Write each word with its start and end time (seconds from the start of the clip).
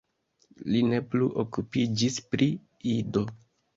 Li 0.75 0.79
ne 0.93 1.01
plu 1.11 1.29
okupiĝis 1.45 2.19
pri 2.33 2.49
Ido. 2.97 3.27